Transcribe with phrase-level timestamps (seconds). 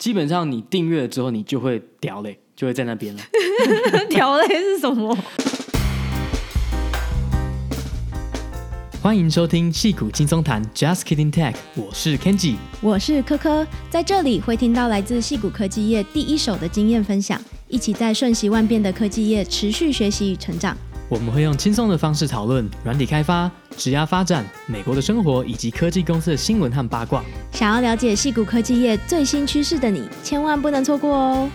[0.00, 3.22] 基本上你订阅了之后，你就会掉泪，就会在那边了。
[4.08, 5.14] 掉泪是什么？
[9.02, 17.38] 欢迎收听戏骨轻松谈，Just Kidding Tech，我是 Kenji，我是柯柯，在这里会听到来自戏骨科技业第一手的经验分享，
[17.68, 20.74] 一起在瞬息万变的科技业持续学习与成长。
[21.10, 27.20] 我们会用轻松的方式讨论软体开发、职涯发展、美国的生活以及科技公司的新闻和八卦。
[27.50, 31.50] 想要了解矽谷科技业最新趋势的你，千万不能错过哦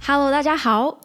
[0.00, 1.00] ！Hello，大家好，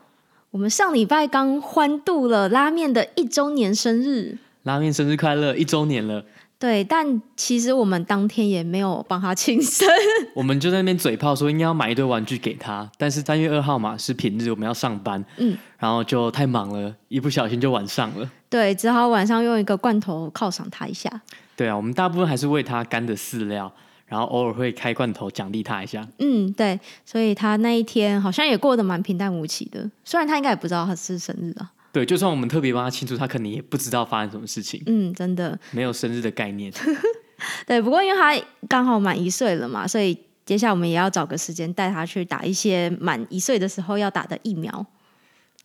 [0.51, 6.23] 我们上礼拜刚欢度了拉面的一周年生日，拉面生日快乐，一周年了。
[6.59, 9.85] 对，但其实我们当天也没有帮他庆生，
[10.33, 21.21] 我们就在那边嘴炮说应该要买一堆玩具给他，但是三月二号嘛是平日，我们要上班，嗯，然后就太忙了，一不小心就晚上了，对，只好晚上用一个罐头犒赏他一下。
[21.57, 23.69] 对啊，我们大部分还是喂他干的饲料，
[24.07, 26.07] 然后偶尔会开罐头奖励他一下。
[26.19, 31.69] 嗯，对，所以他那一天好像也过得蛮平淡无奇的，虽然他应该也不知道他是生日啊。
[31.93, 34.81] 对，就算我们特别帮他庆祝，他可能也不知道发生什么事情。
[34.87, 36.73] 嗯，真的没有生日的概念。
[37.67, 38.35] 对，不过因为他
[38.67, 44.85] 刚好满一岁了嘛，所以接下来我们也要找个时间带他去打一些满一岁的时候要打的疫苗。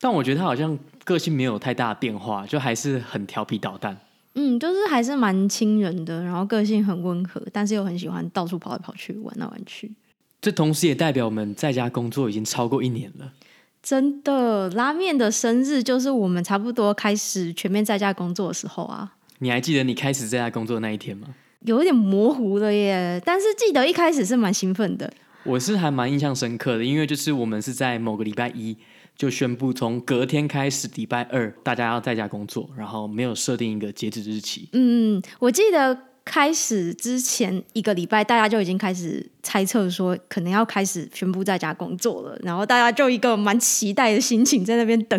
[0.00, 3.98] 但我觉得他好像个性没有太大的变化，就还是很调皮捣蛋。
[4.34, 9.90] 嗯，就是还是蛮亲人的，然后个性很温和，但是又很喜欢到处跑来跑去，玩来玩去。
[10.40, 13.32] 这同时也代表我们在家工作已经超过一年了。
[13.82, 19.14] 真的，拉面的生日就是我们差不多开始全面在家工作的时候啊。
[19.38, 21.28] 你还记得你开始在家工作的那一天吗？
[21.60, 25.10] 有一点模糊了耶，但是记得一开始是蛮兴奋的。
[25.44, 28.76] 我是还蛮印象深刻的，因为就是我们是在某个礼拜一
[29.16, 34.68] 就宣布，从隔天开始礼拜二大家要在家工作，然后没有设定一个截止日期。
[34.72, 36.07] 嗯，我记得。
[36.28, 42.38] 开始之前一个礼拜，大家就已经开始猜测说，可能要开始宣布在家工作了。
[42.42, 45.18] 然后大家就一个蛮期待的心情在那边等。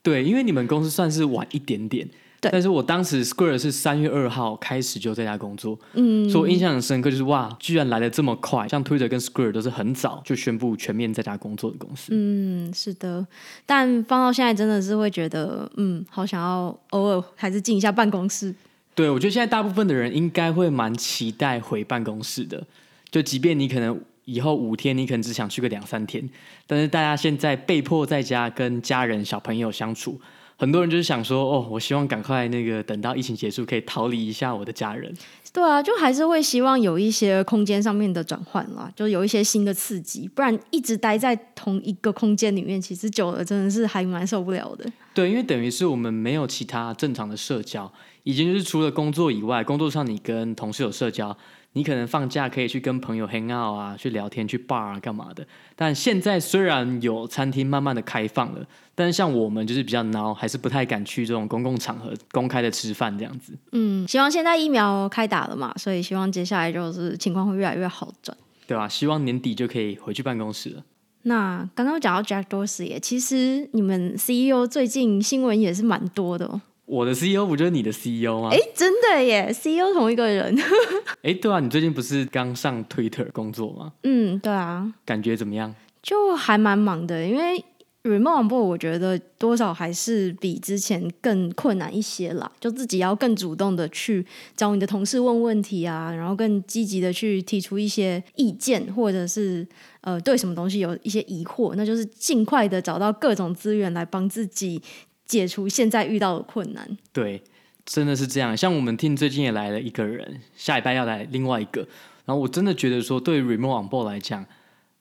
[0.00, 2.08] 对，因为你们公司算是晚一点点。
[2.40, 2.52] 对。
[2.52, 8.68] 但是我当时 Square 是三月二号开始就在家工作，嗯，所以我印象很深刻，就是哇，居然来的这么快。
[8.68, 12.12] 像 Twitter 跟 Square 都是很早就宣布全面在家工作的公司。
[12.12, 13.26] 嗯，是的。
[13.66, 18.54] 但放到现在，真的是会觉得，嗯，好想要偶尔还是进一下办公室。
[18.94, 22.64] 对，我觉得现在大部分的人应该会蛮期待回办公室的。
[23.10, 26.28] 就即便你可能以后五天，你可能只想去个两三天，
[26.66, 30.20] 但是大家现在被迫在家跟家人、小朋友相处，
[30.56, 35.12] 很多人就是想说，哦，我希望赶快那个等到疫情结束，可以逃离一下我的家人。
[35.52, 44.84] 对啊，就还是会希望有一些空间上面的转换啦，就有一些新的刺激，不然一直待在同一个空间里面，其实久了真的是还蛮受不了的。
[45.12, 47.92] 对，因为等于是我们没有其他正常的社交，
[48.24, 51.36] 已经就是除了工作以外，工作上你跟同事有社交，
[51.74, 55.46] 你可能放假可以去跟朋友 hang out 啊，去聊天、去 bar 啊，干嘛的。
[55.76, 63.52] 但现在虽然有餐厅慢慢的开放了，但是像我们就是比较孬，还是不太敢去这种公共场合公开的吃饭这样子。
[63.72, 68.36] 嗯，希望现在疫苗开打了嘛，所以希望接下来就是情况会越来越好转，
[68.66, 68.88] 对啊？
[68.88, 70.82] 希望年底就可以回去办公室了。
[71.24, 76.62] 那刚刚讲到 Jack Dorsey 耶，其实你们 CEO 最近新闻也是蛮多的哦。
[76.86, 78.50] 我的 CEO 不就是你的 CEO 吗？
[78.52, 80.56] 哎，真的耶，CEO 同一个人。
[81.22, 83.92] 哎，对啊，你最近不是刚上 Twitter 工作吗？
[84.02, 84.92] 嗯，对啊。
[85.04, 85.74] 感觉怎么样？
[86.02, 87.64] 就还蛮忙的，因为。
[88.06, 94.22] Remote on board 我觉得多少还是比之前更困难一些啦，就自己要更主动的去
[94.54, 99.66] 找你的同事问问题啊，然后更积极的去提出一些意见，或者是
[100.02, 104.82] 呃对什么东西有一些疑惑，那就是尽快的找到各种资源来帮自己
[105.26, 106.96] 解除现在遇到的困难。
[107.12, 107.42] 对，
[107.84, 108.56] 真的是这样。
[108.56, 111.80] 像我们 team 最近也来了一个人，下礼拜要来另外一个，
[112.24, 114.44] 然后我真的觉得说，对 Remote on board 来讲。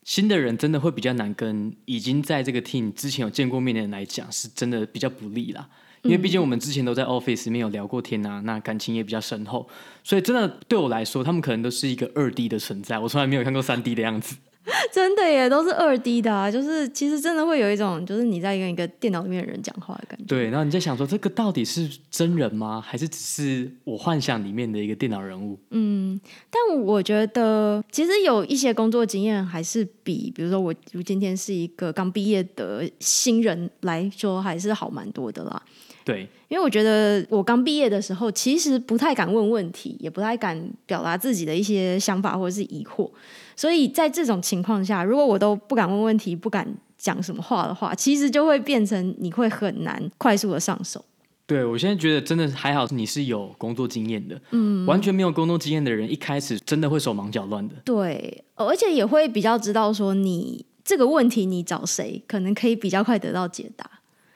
[0.03, 5.69] 新的人真的会比较难跟已经在这个 team 之前有见过面的人来讲，是真的比较不利啦。
[6.01, 9.65] 因为毕竟我们之前都在 office 里面有聊过天啊，那感情也比较深厚，
[10.03, 14.35] 所以真的对我来说，他们可能都是一个二 D 的存在，我从来没有看过三 D 的样子。
[14.91, 20.25] 真的耶，都是二 D 的啊，就是其实真的会有一种，就是你在跟一个电脑里面的人讲话的感觉。
[20.25, 22.79] 对，然后你在想说，这个到底是真人吗？
[22.79, 25.59] 还是只是我幻想里面的一个电脑人物？
[25.71, 26.19] 嗯，
[26.49, 30.73] 但我觉得其实有一些工作经验，还是比比如说我
[31.03, 35.61] 今天是一个刚毕业的新人来说，还是好蛮多的啦。
[36.05, 43.09] 对，因为我觉得我刚毕业的时候，其实不太敢问问题，也不太敢表达自己的一些想法或者是疑惑。
[43.55, 46.67] 所以在这种情况下，如果我都不敢问问题，不敢
[46.97, 51.03] 讲什么话的话，其实就会变成你会很难快速的上手。
[51.45, 54.41] 对，我现在觉得真的还好，你是有工作经验的。
[54.51, 57.75] 嗯，完全没有工作经验的人，一开始真的会手忙脚乱的。
[57.83, 63.89] 对，而且也会比较知道说你这个问题你找谁，可能可以比较快得到解答。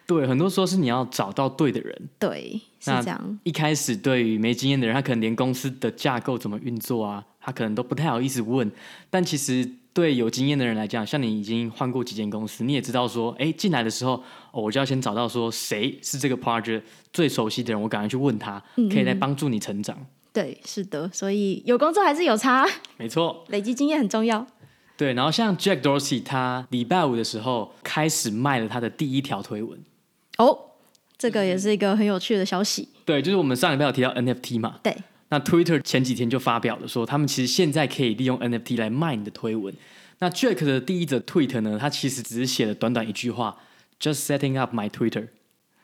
[0.07, 2.09] 对，很多时候是你要找到对的人。
[2.17, 3.39] 对，是这样。
[3.43, 8.71] 一开始对于没经验的人，他可能连公司的架构怎么运作啊，他可能都不太好意思问。
[9.11, 9.69] 但其实。
[9.97, 14.13] 对有经验的人来讲，像你已经换过几间公司，你也知道说，哎，进来的时候，
[14.51, 19.97] 哦，我就要先找到说谁是这个 project 最熟悉的人，我赶快去问他，可以来帮助你成长。
[20.31, 22.63] 对，是的，所以有工作还是有差，
[22.97, 24.45] 没错，累积经验很重要。
[24.95, 29.79] 对，然后像 Jack Dorsey，他礼拜五的时候开始卖了他的第一条推文。
[30.37, 30.57] 哦，
[31.17, 32.89] 这个也是一个很有趣的消息。
[33.05, 34.79] 对，就是我们上礼拜有提到 NFT 嘛。
[34.83, 34.95] 对。
[35.29, 39.73] 那 Twitter 前几天就发表了说，他们其实现在可以利用 NFT 来卖你的推文。
[40.19, 43.57] 那 Jack 的第一则 tweet 呢，他其实只是写了短短一句话
[43.99, 45.27] ，Just setting up my Twitter。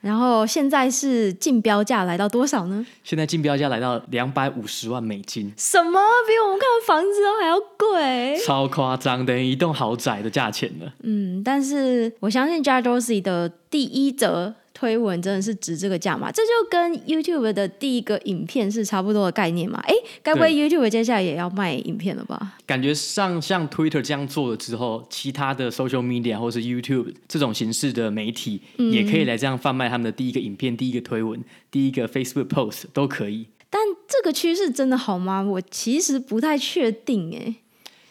[0.03, 2.85] 然后现在是竞标价来到多少呢？
[3.05, 5.49] 现在竞标价来到两百五十万美金。
[5.55, 5.97] 什么？
[6.27, 8.37] 比我们看房子都还要贵？
[8.45, 10.93] 超夸张，等于一栋豪宅的价钱了。
[11.03, 14.53] 嗯，但是我相信 Jack Dorsey 的第一则。
[14.73, 16.31] 推文真的是值这个价吗？
[16.31, 19.79] 这就跟 YouTube 的第一个影片是差不多的概念嘛？
[19.85, 19.93] 哎，
[20.23, 22.57] 该不会 YouTube 接下来也要卖影片了吧？
[22.65, 33.47] 感觉上像 Twitter 这样做了之后，其他的 Social Media 或是 YouTube 这种形式的媒体，也可以来这样贩卖他们的第一个影片、嗯、第一个推文、第一个 Facebook Post 都可以。
[33.69, 35.43] 但这个趋势真的好吗？
[35.43, 37.55] 我其实不太确定哎。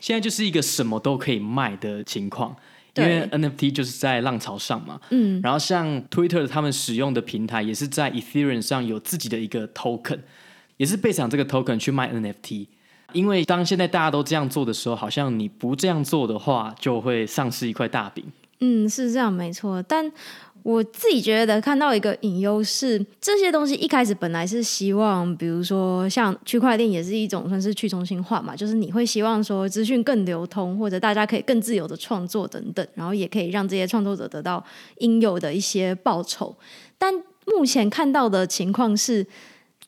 [0.01, 2.57] 现在就是一个什么都可以卖的情况。
[2.97, 10.21] 因为 NFT 就是在浪潮上嘛，嗯，然后像 Twitter 他们使用的平台也是在 Ethereum 上有自己的一个 token，
[10.77, 12.67] 也是背上这个 token 去卖 NFT。
[13.13, 18.25] 因为当现在大家都这样做的时候，好像你不这样做的话，就会丧失一块大饼。
[18.61, 20.11] 嗯，是这样，没错，但。
[20.63, 34.65] 我自己觉得看到一个隐忧是，这些东西一开始本来是希望，比如说像区块链也是一种算是去中心化嘛，就是你会希望说资讯更流通，或者大家可以更自由的创作等等，然后也可以让这些创作者得到
[34.99, 36.55] 应有的一些报酬。
[36.97, 37.13] 但
[37.47, 39.27] 目前看到的情况是，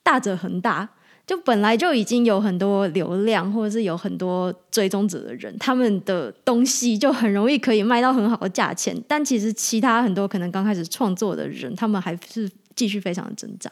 [0.02, 0.88] 大者恒大。
[1.26, 8.94] 就本来就已经有很多流量，或者是有很多追踪者的人，他们的东西就很容易可以卖到很好的价钱。
[9.08, 13.70] 但其实其他很多可能刚开始创作的人，他们还是继续非常的挣扎。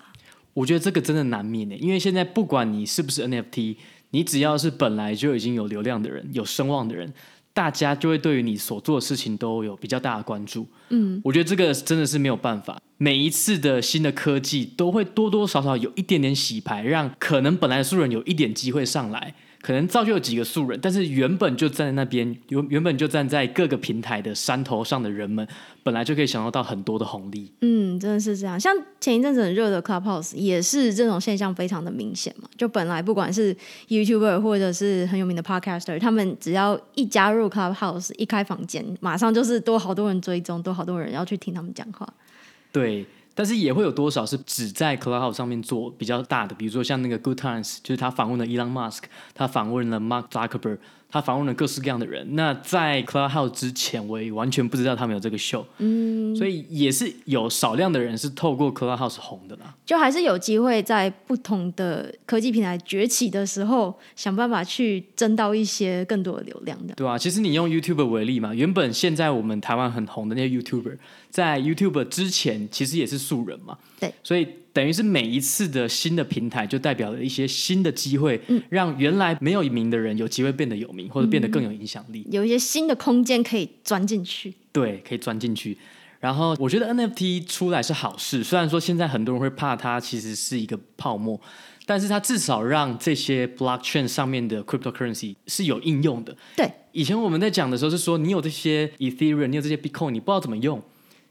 [0.54, 3.76] 我觉得这个真的难免的，因为现在不管你是不是 NFT，
[4.10, 7.12] 你只要是本来就已经有流量的人、有声望的人。
[7.54, 12.80] 大家就会对于你所做的事情都有比较大的关注，嗯，我觉得这个真的是没有办法。
[12.96, 19.34] 每一次的新的科技都会多多少少有一点点洗牌，让可能本来的素人有一点机会上来。
[19.62, 25.46] 可能造就有几个素人，但是原本就站在那边，原原本就站在各个平台的山头上的人们，
[25.84, 27.48] 本来就可以享受到很多的红利。
[27.60, 28.58] 嗯，真的是这样。
[28.58, 32.48] 像前一阵子很热的 Clubhouse 也是这种现象非常的明显嘛。
[32.58, 33.56] 就本来不管是
[33.86, 42.06] YouTuber 或者是很有名的 Podcaster，他们只要一加入 Clubhouse，一开房间，马上就是多好多人追踪，多好多人要去听他们讲话。
[42.72, 43.06] 对。
[43.34, 49.02] 但是也会有多少是只在 Clubhouse 上面做比较大的，比如说像那个 Good Times，就是他访问了 Elon Musk，
[49.34, 50.78] 他访问了 Mark Zuckerberg。
[51.12, 52.26] 他访问了各式各样的人。
[52.34, 55.64] 那在 Clubhouse 之前，我也完全不知道他们有这个秀。
[55.76, 59.74] 嗯，所以也是有少量的人是透过 Clubhouse 红的啦。
[59.84, 66.94] 就还是有机会在不同的科技平台崛起的时候，想办法去争到一些更多的流量的。
[66.94, 70.96] 对啊，其实你用 YouTube 为例嘛，原本现在我们台湾很红的那些 YouTuber，
[71.28, 73.76] 在 YouTube 之前其实也是素人嘛。
[74.00, 74.48] 对，所以。
[74.72, 84.54] 等于是每一次的新的平台，就代表了一些新的机会，嗯，让原来没有名的人有机会变得有名，或者变得更有影响力，有一些新的空间可以钻进去。
[84.72, 85.76] 对，可以钻进去。
[86.20, 91.38] 然后我觉得 NFT 出来是好事，虽然说现在很多人会怕它其实是一个泡沫，
[91.84, 96.34] 但是它至少让这些 blockchain 上面的 cryptocurrency 是有应用的。
[96.56, 100.80] 对，以前我们在讲的时候是说，你有这些 Ethereum，你有这些 Bitcoin，你不知道怎么用。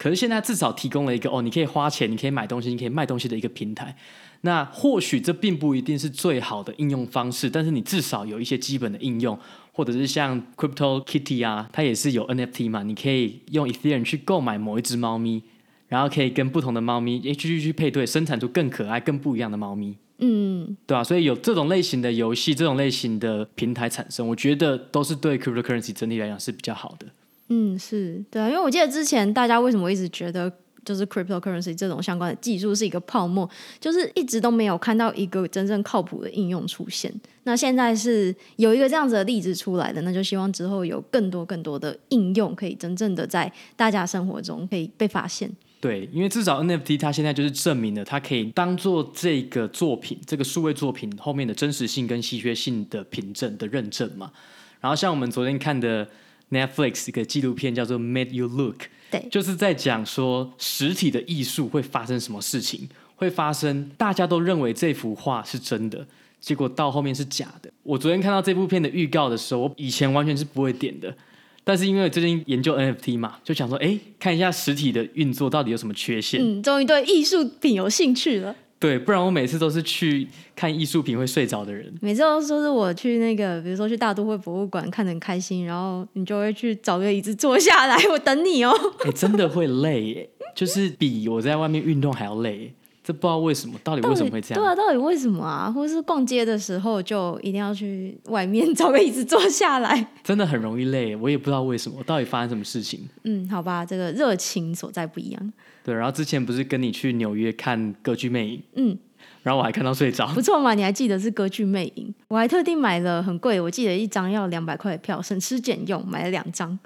[0.02, 3.96] 可是现在至少提供了一个哦，你可以花钱，你可以买东西，你可以卖东西的一个平台。
[4.42, 9.38] 那或许这并不一定是最好的应用方式，但是你至少有一些基本的应用，
[9.72, 15.44] 或者是像 Crypto Kitty 啊，它也是有 NFT 嘛，你可以用 Ethereum 去购买某一只猫咪，
[15.88, 19.96] 然后可以跟不同的猫咪 H G 去配对，生产出更可爱、更不一样的猫咪。
[20.18, 27.06] 嗯，对啊，所以有这种类型的游戏、这种类型的平台产生，我觉得都是对 Cryptocurrency 整体来讲是比较好的。
[27.54, 30.50] 嗯，是对啊，因为我记得之前大家为什么一直觉得
[30.86, 37.14] 就是 cryptocurrency 这种相关的技术是一个泡沫，就是一直都没有看到一个真正靠谱的应用出现。
[37.44, 45.52] 那现在是有一个这样子的例子出来的，那就希望之后有更多更多的应用可以真正的在大家生活中可以被发现。
[45.82, 54.32] 对，因为至少 NFT 它现在就是证明了它可以当做这个作品、这个数位作品后面的真实性跟稀缺性的凭证的认证嘛。
[54.80, 56.08] 然后像我们昨天看的
[56.52, 58.78] Netflix 一个纪录片叫做《Made You Look》，
[59.10, 66.06] 对，就是在讲说实体的艺术会发生什么事情，会发生大家都认为这幅画是真的，
[66.40, 67.72] 结果到后面是假的。
[67.84, 71.16] 我昨天看到这部片的预告的时候，我以前完全是不会点的。
[71.64, 76.42] 但是因为最近研究 NFT 嘛，就想说，哎，看一下实体的运作到底有什么缺陷。
[76.42, 78.56] 嗯，终于对艺术品有兴趣了。
[78.82, 81.94] 对，不然我每次都是去看艺术品会睡着的人。
[82.02, 88.74] 每次都说是我去那个，比如说去大都会博物馆看得很开心，然后你就会去找个椅子坐下来，我等你哦。
[89.06, 92.74] 哎，真的会累耶，就是比我在外面运动还要累。
[93.04, 94.64] 这不知道为什么，到底为什么会这样？
[94.64, 95.72] 对啊，到底为什么啊？
[95.72, 100.08] 或是逛街的时候就一定要去外面找个椅子坐下来？
[100.24, 103.08] 真的很容易累，我也不知道为什么，到底发生什么事情？
[103.24, 105.54] 嗯，好吧，这个热情所在不一样。
[105.84, 108.58] 对，然后之前不是跟你去纽约看《歌剧魅影》？
[108.76, 108.96] 嗯，
[109.42, 110.28] 然后我还看到睡着。
[110.28, 112.08] 不错嘛，你还记得是《歌剧魅影》？
[112.28, 116.78] 我还特地买了很贵，我记得一张要两百块的票，省吃俭用买了两张。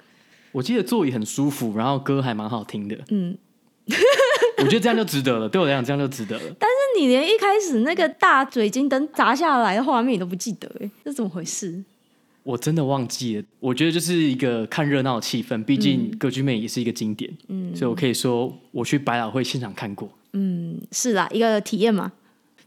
[0.53, 2.97] 我记得座椅很舒服，然后歌还蛮好听的。
[3.09, 3.37] 嗯。
[4.59, 6.43] 我觉得这样就值得了，对我来讲这样就值得了。
[6.59, 11.83] 但是你连一开始那个大水晶灯砸下来的画面你都不记得，哎，这怎么回事？
[12.43, 13.43] 我真的忘记了。
[13.59, 20.07] 我觉得就是一个看热闹的气氛，毕竟《歌剧魅影》也是一个经典，嗯，所以我可以说我去百老汇现场看过。
[20.33, 22.11] 嗯，是啦，一个体验嘛。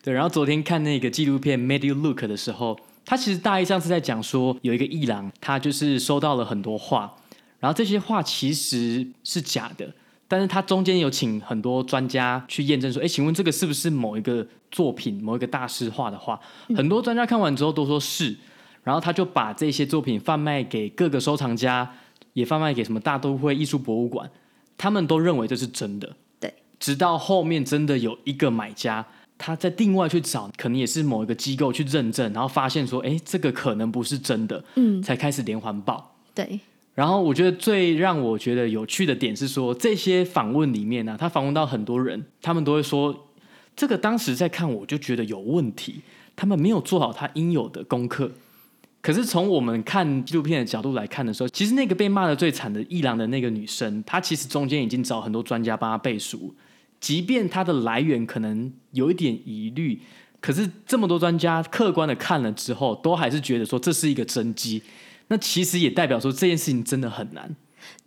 [0.03, 7.15] 对，然后昨天看那个纪录片《Made You Look》的时候，他其实大意上是在讲说，有一个艺廊，他就是收到了很多画，
[7.61, 9.89] 然后这些画其实是假的。
[10.31, 16.39] 但是他中间有请很多专家去验证说，哎，请问这个是不是某一个作品、某一个大师画的画？
[16.77, 18.37] 很多专家看完之后都说是，
[18.85, 21.91] 然后他就把这些作品贩卖给各个收藏家，
[22.35, 24.31] 也贩卖给什么大都会艺术博物馆，
[24.77, 26.15] 他们都认为这是真的。
[26.39, 29.07] 对，直到后面真的有一个买家，
[29.39, 36.15] 他在另外去找，可能也是某一个机构去认证，然后发现说，哎，这个可能不是真的，嗯，才开始连环爆。
[36.35, 36.61] 对。
[36.99, 43.29] 然后我觉得最让我觉得有趣的点是说，这些访问里面呢、他访问到很多人，他们都会说，
[43.77, 46.01] 这个当时在看我就觉得有问题，
[46.35, 48.33] 他们没有做好他应有的功课。
[49.01, 56.53] 可是从我们看纪录片的角度来看的时候，其实那个被骂的最惨的伊朗的那个女生，她其实中间已经找很多专家帮她背书，
[56.99, 60.01] 即便她的来源可能有一点疑虑，
[60.41, 64.83] 可是这么多专家客观的看了之后，都还是觉得说这是一个真机。
[65.29, 67.55] 那其实也代表说这件事情真的很难。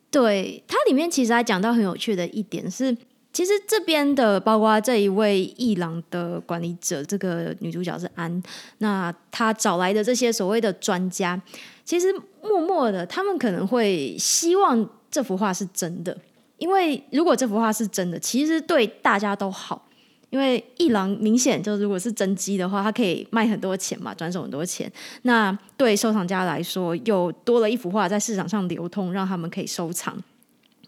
[0.10, 2.96] 对，它里面其实还讲到很有趣的一点是，
[3.32, 8.44] 其实这边的包括这一位伊朗的管理者，这个女主角是安，
[8.80, 11.42] 那她找来的这些所谓的专家，
[11.86, 16.18] 其实默默的他们可能会希望这幅画是真的，
[16.58, 19.88] 因为如果这幅画是真的，其实对大家都好。
[20.32, 24.92] 因为艺廊明显就如果是真迹的话，它可以卖很多钱嘛，转手很多钱。
[25.24, 30.18] 那对收藏家来说，又多了一幅画在市场上流通，让他们可以收藏。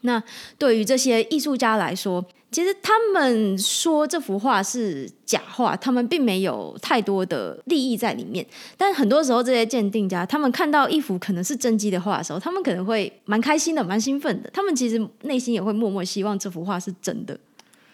[0.02, 0.22] 那
[0.58, 8.46] 对于这些艺术家来说，其实他们说这幅画是假画，他们并没有太多的利益在里面。
[8.78, 14.50] 但很多时候，这些鉴定家他们看到一幅可能是真迹的画的时候，他们可能会蛮开心的，蛮兴奋的。
[14.54, 17.38] 他们其实内心也会默默希望这幅画是真的。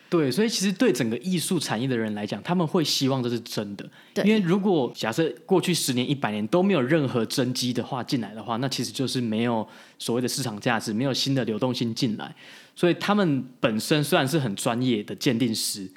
[0.09, 3.87] 对，所以其实对整个艺术产业的人来讲，他们会希望这是真的。
[4.13, 12.35] 对，因为如果假设过去十年、一百年都没有任何真机的话进来的话，那其实就是没有所谓的市场价值，没有新的流动性进来。
[12.75, 15.89] 所以他们本身虽然是很专业的鉴定师。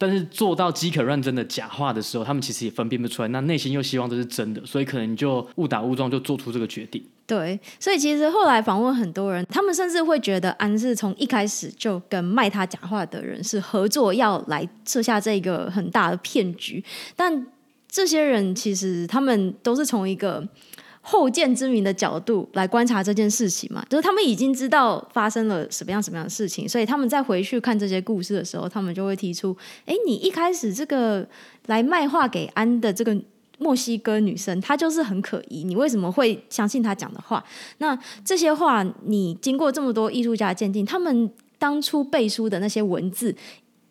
[0.00, 7.02] 但是做到饥渴乱真的假画的时候，他们其实也分辨不出来，那内心又希望这是真的，所以可能就误打误撞就做出这个决定。
[7.28, 16.82] 对，所以其实后来访问很多人，他们甚至会觉得安是从一开始就跟卖他假画的人是合作，要来设下这个很大的骗局。
[17.14, 17.46] 但
[17.88, 20.48] 这些人其实他们都是从一个。
[21.00, 29.56] 后见之明的角度来观察这件事情嘛，就是他们已经知道发生了什么样什么样的事情，所以他们再回去看这些故事的时候，他们就会提出：
[29.86, 31.26] 哎，你一开始这个
[31.64, 33.16] 来卖画给安的这个
[33.58, 37.44] 墨西哥女生，她就是很可疑，你为什么会相信她讲的话？
[37.78, 43.34] 那这些话，你经过这么多艺术家鉴定，他们当初背书的那些文字。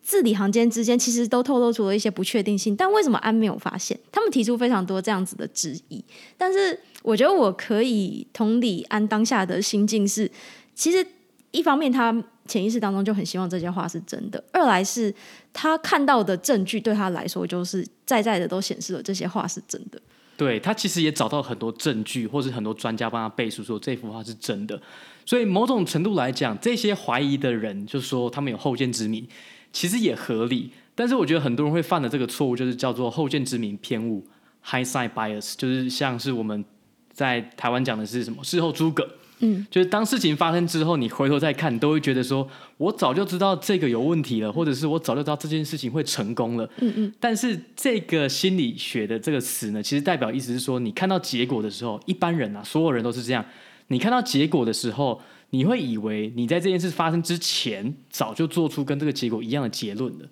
[0.00, 2.74] 字里行间之间，其实都透露出了一些不确定性。
[2.74, 4.00] 但为什么安没有发现？
[4.10, 6.02] 他们提出非常多这样子的质疑。
[6.38, 10.30] 但是，我觉得我可以同理安当下的心境是：
[10.74, 11.06] 其实
[11.50, 15.14] 一方面他潜意识当中就很希望这些话是真的；二来是
[15.52, 20.00] 他看到的证据对他来说，就是在在的都显示了这些话是真的。
[20.34, 24.80] 对，他其实也找到很多证据，或是很多专家帮他背书说这幅画是真的。
[25.26, 29.28] 所以某种程度来讲，这些怀疑的人就说他们有后见之明，
[29.74, 30.70] 其实也合理。
[30.94, 34.26] 但是我觉得很多人会犯的这个错误，就是叫做后见之明偏误
[34.64, 36.64] （hindsight bias），就是像是我们
[37.12, 39.06] 在台湾讲的是什么事后诸葛。
[39.40, 46.68] 嗯，就是当事情发生之后，你回头再看，都会觉得说，我早就知道这个有问题了，或者是我早就知道这件事情会成功了。
[46.80, 47.12] 嗯嗯。
[47.20, 53.44] 但是这个心理学的这个词呢，其实代表意思是说，你看到结果的时候，一般人啊，所有人都是这样。
[53.88, 60.26] 你看到结果的时候，你会以为你在这件事发生之前，早就做出跟这个结果一样的结论了。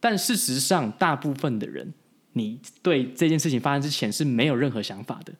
[0.00, 1.92] 但事实上，大部分的人，
[2.32, 5.32] 你对这件事情发生之前是没有任何想法的。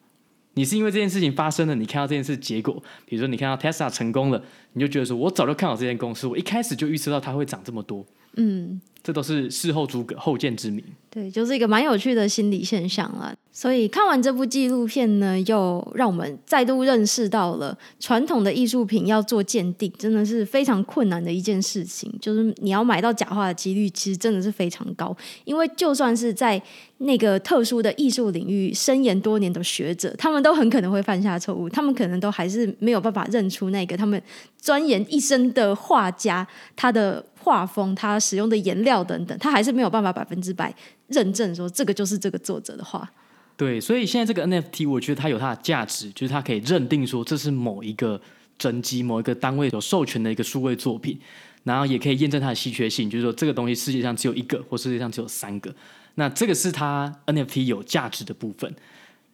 [0.55, 2.75] 你是因为这件事情发生了，你看到这件事结果，
[3.07, 4.43] 比如说你看到 Tesla 成功了，
[4.75, 8.05] 你就觉得说，我早就看好这间公司，我一开始就预测到它会涨这么多。
[8.37, 8.81] 嗯。
[9.05, 10.81] 这都是事后诸葛、后见之明。
[11.11, 13.35] 对，就是一个蛮有趣的心理现象了。
[13.51, 22.15] 所以看完这部纪录片呢，又让我们再度认识到了传统的艺术品要做鉴定，真的是非常困难的一件事情。
[22.21, 25.15] 就是你要买到假画的几率，其实真的是非常高。
[25.45, 26.63] 因为就算是在
[26.99, 31.69] 那个特殊的艺术领域深研多年的学者，他们都很可能会犯下错误。
[31.69, 34.23] 他们可能都还是没有办法认出那个他们
[34.57, 36.47] 钻研一生的画家
[36.77, 37.27] 他的。
[37.43, 40.75] 画风，他使用的颜料等等，他还是没有办法百分之百
[41.09, 43.11] 认证说这个就是这个作者的画。
[43.57, 48.21] 对，所以现在这个 NFT，我觉得它有它的价值，就是它可以认定说这是某一个
[48.59, 51.19] 真机、某一个单位有授权的一个数位作品，
[51.65, 55.73] 然后也可以验证它的稀缺性，就是说这个东西世界上只有一个，或世界上只有三个。
[56.15, 58.75] 那这个是它 NFT 有价值的部分。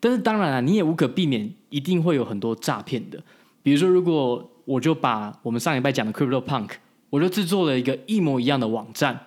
[0.01, 3.23] 但是当然了，你也无可避免，一定会有很多诈骗的。
[3.63, 6.71] 比如说，如果我就把我们上礼拜讲的 Crypto Punk。
[7.11, 9.19] 我就制作了一个一模一样的网站，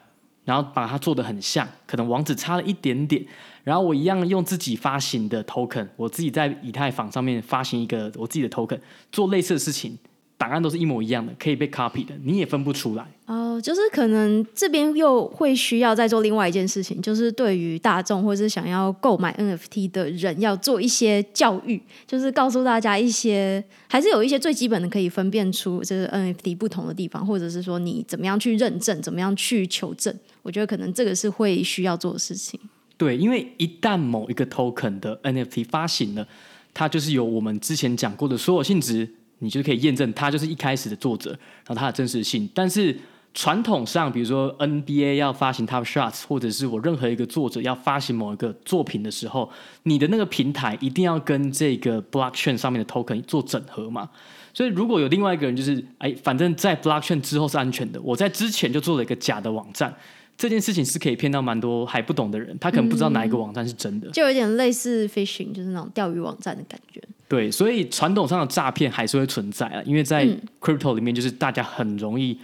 [0.45, 3.25] 然后把它做的很像，可能网址差了一点点，
[3.63, 8.79] 然后我一样用自己发行的 token，我自己在以太坊上面发行一个我自己的 token，
[9.11, 9.97] 做类似的事情。
[10.41, 13.05] 档案都是一模一样的，可以被 copy 的，你也分不出来。
[13.27, 30.11] 哦，就是可能这边又会需要再做另外一件事情，就是对于大众或是想要购买 NFT 的人，要做一些教育，就是告诉大家一些，还是有一些最基本的可以分辨出就是 NFT 不同的地方，或者是说你怎么样去认证，怎么样去求证。
[30.41, 32.59] 我觉得可能这个是会需要做的事情。
[32.97, 36.27] 对，因为一旦某一个 token 的 NFT 发行了，
[36.73, 39.07] 它就是有我们之前讲过的所有性质。
[39.43, 41.31] 你就可以验证他就是一开始的作者，
[41.65, 42.47] 然后他的真实性。
[42.53, 42.95] 但是
[43.33, 49.49] 传统上，比如说 NBA 要发行 Top Shots，或者是我任何一个作者要发行某一个作品的时候，
[49.83, 54.09] 你的那个平台一定要跟这个 Blockchain 上面的 Token 做整合嘛。
[54.53, 59.95] 所以如果有另外一个人就是，哎，反正在 Blockchain 之后是安全的，我在之前就做了一个假的网站。
[60.41, 66.99] 这件事情是可以骗到蛮多还不懂的人，他可能不知道哪一个网站是真的，就有点类似 phishing，就是那种钓鱼网站的感觉。
[67.27, 70.27] 对，所以传统上的诈骗还是会存在啊，因为在
[70.59, 72.35] crypto 里面，就是大家很容易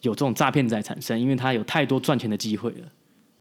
[0.00, 2.86] 有这种诈骗在产生，因为它有太多赚钱的机会了。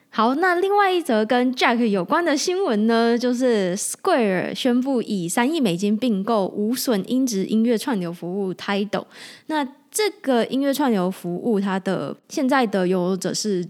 [0.09, 9.05] 好，那另外一则跟 Jack 有关的新闻呢，就是 Square 宣布以三亿美金并购无损音质音乐串流服务 Tidal。
[9.47, 13.65] 那这个音乐串流服务，它的现在的拥有者是。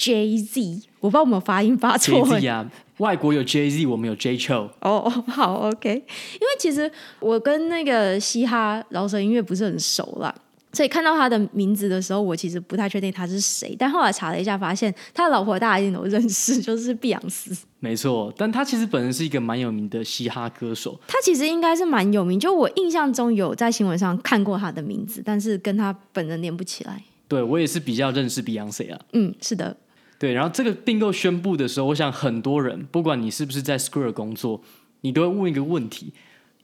[0.00, 2.26] Jay Z，我不知道我们发音发错。
[2.26, 4.62] Z 啊，外国有 Jay Z，我们有 Jay Chou。
[4.80, 5.90] 哦哦，好，OK。
[5.92, 10.34] 因为其实我跟那个嘻哈饶舌音乐不是很熟啦，
[10.72, 13.76] 所以看到他的名字的时候，我其实不太确定他是谁。
[13.78, 17.54] 但后来查了一下，发现他的老婆大家一定都认识， 就是碧昂斯。
[17.78, 20.98] 没错，但他其实本人是一个蛮有名的嘻哈歌手。
[21.06, 27.02] 他其实应该是蛮有名，就我印象中有在新闻上看过他的名字，但是跟他本人连不起来。
[27.28, 28.98] 对，我也是比较认识碧昂斯啊。
[29.12, 29.76] 嗯，是的。
[30.20, 34.60] 对，然后这个并购宣布的时候，我想很多人，不管你是不是在 Square 工作，
[35.00, 36.12] 你都会问一个问题：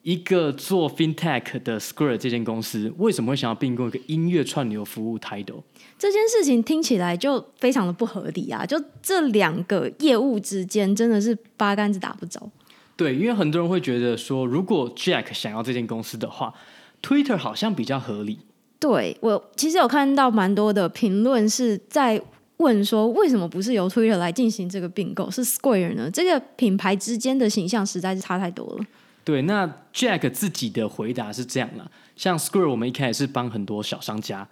[0.02, 5.62] 一个做 FinTech 的 Square 这间公司，为什么会想要并购一个音乐串流服务 Tidal？
[5.98, 8.66] 这件事情听起来就非常的不合理啊！
[8.66, 12.50] 就这两个业务之间真的是八竿子打不着。
[12.94, 16.52] 对，因为很多人会觉得说，如果 Jack 想要这间公司的话
[17.00, 18.40] ，Twitter 好像比较合理。
[18.78, 22.20] 对，我其实有看到蛮多的评论是在。
[22.58, 26.10] 问说，为什么不是由 Twitter 来进行这个并购，是 Square 呢？
[26.10, 28.84] 这个品牌之间的形象实在是差太多了。
[29.24, 34.46] 对，那 Jack 自己的回答是这样了：像 Square，我们一开始是帮很多小商家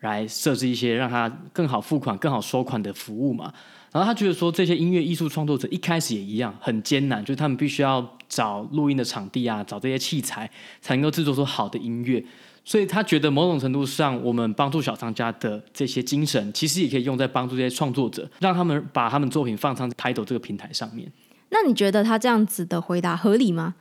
[0.00, 3.52] 来设置一些让他更好付款、更好收款的服务嘛。
[3.92, 10.50] 然后他觉得说，这些音乐艺术创作者一开始也一样很艰难，就是他们必须要找录音的场地啊，找这些器材，
[10.82, 12.22] 才能够制作出好的音乐。
[12.68, 21.10] 所以他觉得某种程度上，我们帮助小商家的这些精神，其实也可以用在帮助这些创作者，让他们把他们作品放上 Title 这个平台上面。
[21.50, 23.76] 那你觉得他这样子的回答合理吗？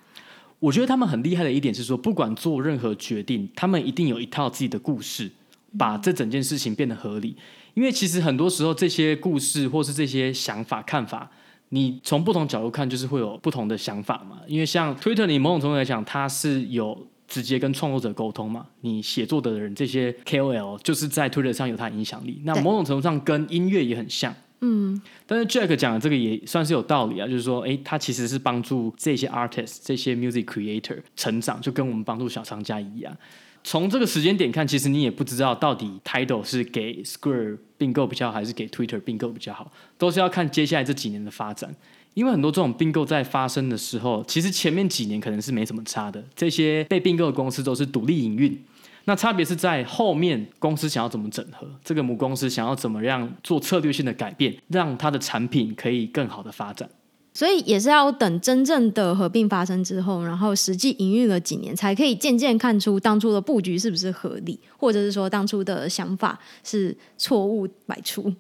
[0.59, 5.31] 我觉得他们很厉害的一点是说，不管做任何决定，他们一定有一套自己的故事，
[5.79, 7.35] 把这整件事情变得合理。
[7.73, 11.29] 因为其实很多时候这些故事或是这些想法看法，
[11.69, 14.39] 你从不同角度看，就是会有不同的想法嘛。
[14.47, 18.65] 因为像 Twitter，你某种程度来讲，它是有直接跟创作者沟通嘛。
[18.81, 24.33] 你写作的人这些 KOL 就是在 Twitter 上有它影响力，那某种程度上跟音乐也很像。
[24.61, 33.15] 嗯，但是 Jack 讲的这个也算是有道理啊，就是说，哎，他其实是帮助这些 artist、这些 music creator 成长，就跟我们帮助小商家一样。
[33.63, 41.75] 从这个时间点看，其实你也不知道到底 Tidal 是给 Square 并购比较好，还是给 Twitter 并购比较好，都是要看接下来这几年的发展。
[42.15, 48.60] 因为很多这种并购在发生的时候，其实前面几年可能是没什么差的，这些被并购的公司都是独立营运。
[49.04, 56.89] 那差别是在后面公司想要怎么整合，这个母公司想要怎么样做策略性的改变，让它的产品可以更好的发展。
[57.34, 68.34] 所以也是要等真正的合并发生之后，然后实际营运了几年，才可以渐渐看出当初的布局是不是合理，或者是说当初的想法是错误百出。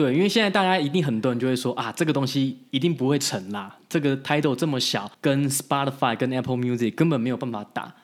[0.00, 7.94] 对，因为现在大家一定很多人就会说啊，这个东西一定不会成啦，这个 title 这么小，跟 Spotify 跟 Apple Music 根本没有办法打。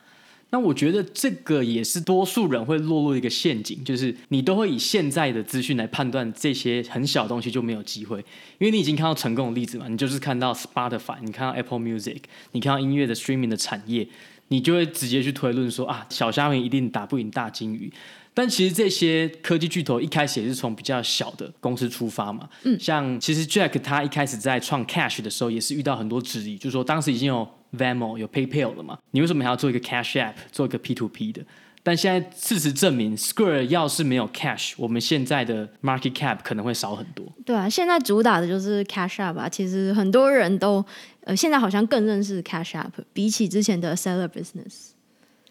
[0.51, 8.19] 那我觉得这个也是多数人会落入一个陷阱，就是你都会以现在的资讯来判断这些很小的东西就没有机会，
[8.59, 12.19] 因为你已经看到成功的例子嘛，你就是看到 Spotify，你看到 Apple Music，
[12.53, 14.07] 你看到音乐的 streaming 的产业，
[14.49, 17.91] 你就会直接去推论说啊，小虾米一定打不赢大鲸鱼。
[18.37, 27.49] 但其实这些科技巨头一开始也是从比较小的公司出发嘛，嗯，像其实 Jack 他一开始在创 Cash 的时候也是遇到很多质疑，就是说当时已经有。
[27.77, 28.97] Venmo 有 PayPal 了嘛？
[29.11, 31.43] 你为什么还要做一个 Cash App，做一个 P2P 的？
[31.83, 37.27] 但现在事实证明，Square 要是没有 Cash，我们现在的 Market Cap 可能会少很多。
[37.45, 39.49] 对啊，现在主打的就是 Cash App 吧？
[39.49, 40.83] 其实很多人都
[41.25, 44.93] 呃，现在好像更认识 Cash App，比起之前的 Seller Business。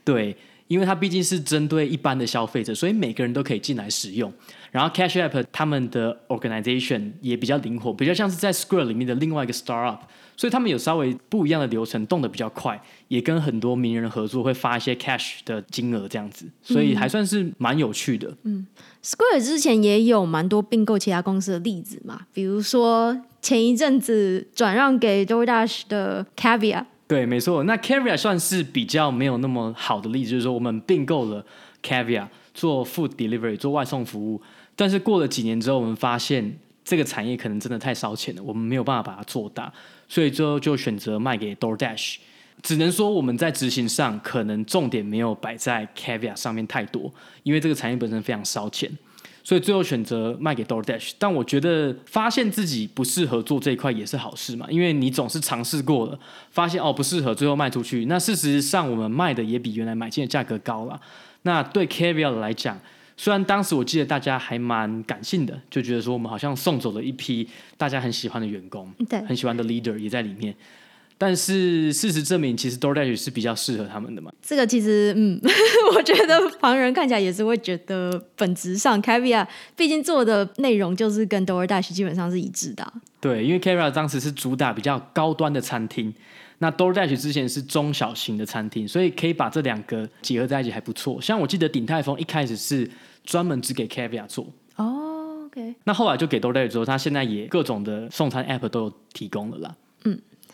[0.03, 0.35] 对，
[0.67, 4.31] 因为它毕竟是针对一般的消费者，所以每个人都可以进来使用。
[4.71, 9.99] 然后 Cash App 他们的 Organization 也比较灵活，比较像是在 Square 里面的另外一个 Startup。
[10.37, 18.35] 所以他们有稍微不一样的流程，动得比较快，也跟很多名人合作，会发一些 cash 的金额这样子，所以还算是蛮有趣的。
[18.43, 18.67] 嗯
[19.01, 26.83] ，Square 之前也有蛮多并购其他公司的例子嘛，比如说前一阵子转让给 DoorDash 的 Caviar。
[27.07, 31.45] 对，没错，那 Caviar 算是比较没有那么好的例子，就是说我们并购了
[31.83, 34.41] Caviar 做 food delivery 做外送服务，
[34.75, 39.71] 但是过了几年之后，我们发现这个产业可能真的太烧钱了，我们没有办法把它做大。
[40.07, 42.17] 所以最后就选择卖给 DoorDash，
[42.63, 47.13] 只能说我们在执行上可能重点没有摆在 Caviar 上面太多，
[47.43, 48.91] 因为这个产业本身非常烧钱，
[49.45, 51.11] 所以最后选择卖给 DoorDash。
[51.17, 58.05] 但我觉得发现自己不适合做这一块也是好事嘛，因为你总是尝试过了，发现哦不适合，最后卖出去。
[58.05, 60.99] 那事实上我们卖的也比原来买进的价格高了。
[61.43, 62.77] 那对 Caviar 来讲，
[63.15, 70.53] 虽然当时我记得大家还蛮感性的，就觉得说我们好像送走了一批大家很喜欢的员工，对，很喜欢的 leader 也在里面。
[71.17, 74.31] 但是事实证明，其实 DoorDash 是比较适合他们的嘛。
[74.41, 75.39] 这个其实，嗯，
[75.95, 79.47] 我觉得旁人看起来也是会觉得，本质上 Caviar
[79.77, 82.91] 毕竟做的内容就是跟 DoorDash 基本上是一致的。
[83.21, 86.13] 对，因为 Caviar 当时是主打比较高端的餐厅。
[86.59, 91.21] 那 DoorDash 之前是中小型的餐厅，所以可以把这两个结合在一起还不错。
[91.21, 92.89] 像我记得鼎泰丰一开始是
[93.25, 94.47] 专门只给 Caviar 做
[94.77, 95.75] 哦，OK。
[95.83, 99.75] 那后来就给 DoorDash 之后，他现在也各种的送餐 App 都有提供了啦。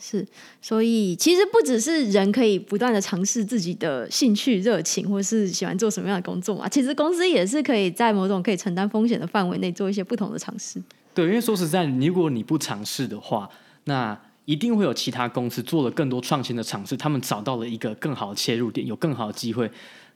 [0.02, 0.26] 是。
[0.62, 10.82] 所以其实不只是人可以不断的尝试自己的兴趣热情，或是喜欢做什么样的工作嘛，其实公司也是可以在某种可以承担风险的范围内做一些不同的尝试。
[11.14, 13.50] 对，因为说实在，如果你不尝试的话，
[13.84, 19.70] 那一定会有其他公司做了更多创新的尝试，他们找到了一个更好的切入点，有更好的机会。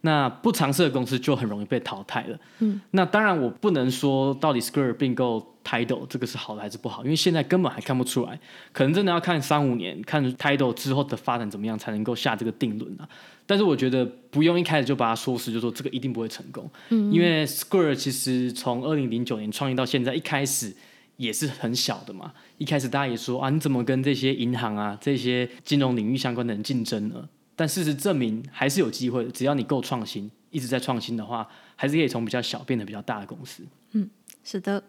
[0.06, 2.40] 那不尝试的公司就很容易被淘汰了。
[2.60, 8.40] 嗯，那当然我不能说到底 Square 并购 Tidal 这个是好的还是不好，因为现在根本还看不出来，
[8.72, 13.10] 可能真的要看三五年，看 Tidal 之后的发展怎么样才能够下这个定论啊。
[13.46, 16.70] 但是我觉得不用一开始就把它说死，就说这个一定不会成功。
[16.90, 20.74] 嗯，因为 Square 其实从二零零九年创业到现在，一开始。
[21.18, 27.26] 也是很小的嘛，一开始大家也说啊，你怎么跟这些银行啊、这些金融领域相关的人竞争呢？
[27.56, 33.64] 但事实证明还是有机会的，只要你够创新，一直在创新的话，还是可以从比较小变得比较大的公司。
[33.92, 34.10] 嗯，
[34.44, 34.84] 是的。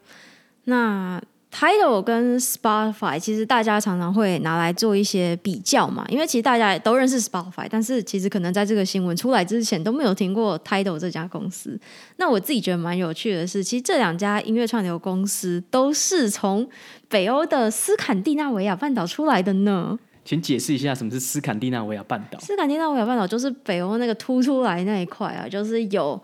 [0.64, 11.78] 那 Tidal 跟 Spotify 其实大家常常会拿来做一些比较嘛，因为其实大家都认识 Spotify，但是其实可能在这个新闻出来之前都没有听过 Tidal 这家公司。
[12.16, 16.68] 那我自己觉得蛮有趣的是，其实这两家音乐串流公司都是从
[17.08, 19.98] 北欧的斯堪的纳维亚半岛出来的呢。
[20.26, 22.38] 请解释一下什么是斯堪的纳维亚半岛？
[22.40, 26.20] 斯堪的纳维亚半岛就是北欧那个凸出来那一块啊，就是有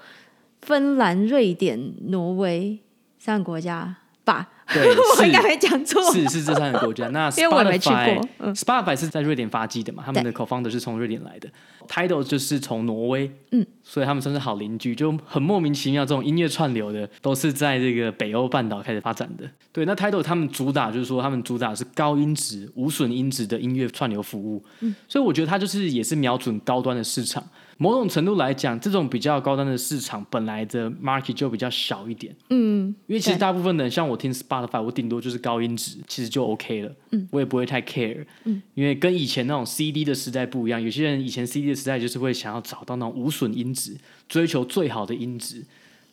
[0.61, 2.77] 芬兰、瑞典、挪威
[3.21, 4.51] 三个国家吧。
[4.73, 6.03] 对， 我应该没讲错。
[6.13, 7.09] 是是这三个国家。
[7.09, 10.03] 那 Spotify，Spotify、嗯、Spotify 是在瑞典发迹的嘛？
[10.05, 11.49] 他们的 co-founder 是从瑞典来的。
[11.89, 16.05] Tidal 就是从挪威，嗯，所以他们算是好邻居，就很莫名其妙。
[16.05, 19.45] 这种音乐串流的都是在这个北欧半岛开始发展的。
[19.73, 24.63] 对，那 Tidal 他们主打就是说，他们主打是高音质、无损音质的音乐串流服务。
[24.81, 27.43] 嗯，所以我觉得它就是也是瞄准高端的市场。
[27.83, 32.33] 某种程度来讲，这种比较高端的市场本来的 market 就比较小一点。
[32.51, 36.93] 嗯，因为其实大部分的人像我听 Spotify，我顶多就是高音质，其实就 OK 了。
[37.11, 38.25] 嗯，我也不会太 care。
[38.45, 43.97] 嗯，因为跟以前那种 CD 的时代不一样，有些人以前 CD 的时代就是会想要找到那种无损音质，
[44.29, 45.65] 追求最好的音质。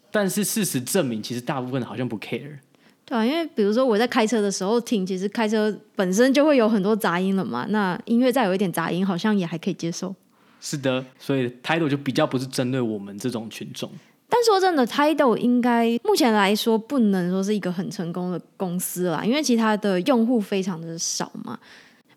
[0.09, 2.57] 但是事实证明，其实大部分好像不 care。
[3.05, 7.67] 对啊，因为比如说我在开车的时候听，其实开车本身就会有很多杂音了嘛。
[7.69, 10.15] 那音乐再有一点杂音，好像也还可以接受。
[10.61, 13.89] 是的，所以 Tidal 就比较不是针对我们这种群众。
[14.27, 21.57] 但说真的，Tidal 应该目前来说不能说是一个很成功的公司啦，因为其他的用户非常的少嘛。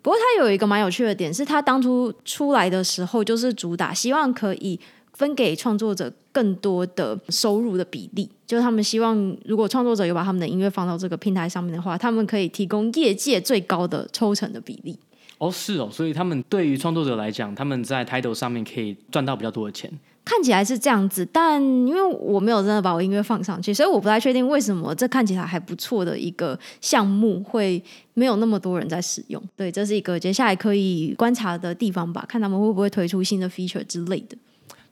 [0.02, 4.78] 不过它有一个蛮有趣的点，是它当初出来的时候就是主打希望可以
[5.14, 14.98] 分给创作者更多的收入的比例，就是他们希望如果创作者有把他们的音乐放到这个平台上面的话，他们可以提供业界最高的抽成的比例。
[15.42, 19.90] 哦，是哦，所以他们对于创作者来讲，他们在 title 上面可以赚到比较多的钱。
[20.24, 27.83] 看起来是这样子，但因为我没有真的把我音乐放上去，所以我不太确定为什么这看起来还不错的一个项目会
[28.14, 29.42] 没有那么多人在使用。
[29.57, 34.37] 对，这是一个接下来可以观察的地方吧，看他们会不会推出新的 feature 之类的。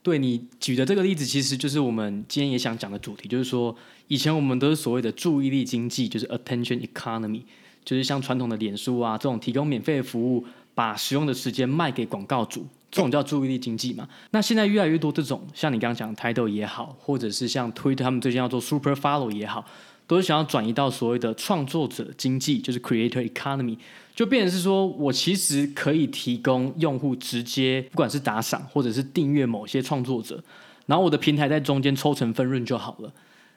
[0.03, 3.73] 对，你举的这个例子，其实就是我们今天也想讲的主题，就是说
[4.09, 7.43] 以前我们都是所谓的注意力经济，就是 attention economy。
[7.91, 14.09] 就是像传统的脸书啊这种提供免费的服务，把使用的时间卖给广告主，这种叫注意力经济嘛。
[14.31, 19.67] 那现在越来越多这种，像你刚刚讲的 Title 也好，或者是像 Twitter 他们最近要做 Super Follow 也好，
[20.07, 23.77] 都是想要转移到所谓的创作者经济，就是 Creator Economy，
[24.15, 30.41] 就变成是说我其实可以提供用户直接不管是打赏或者是订阅某些创作者，
[30.87, 33.13] 然后我的平台在中间抽成分润就好了。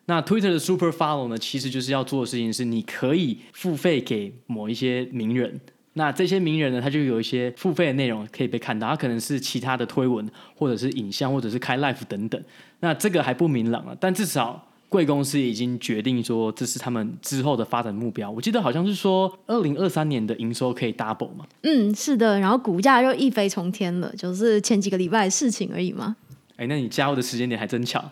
[0.06, 5.62] 那 Twitter 的 Super Follow 呢，其实就是要做的事情是，你可以付费给某一些名人，
[5.94, 12.44] 那这些名人呢，他就有一些付费的内容可以被看到，他可能是其他的推文，或者是影像，或者是开 Live 等等。
[12.82, 18.30] 那这个还不明朗啊，但至少贵公司已经决定说，这是他们之后的发展目标。
[18.30, 21.46] 我记得好像是说，二零二三年的营收可以 double 嘛？
[21.62, 26.18] 嗯，是的，然后股价又一飞冲天了，就是前几个礼拜的事情而已嘛。
[26.58, 28.04] 哎，那你加入的时间点还真巧。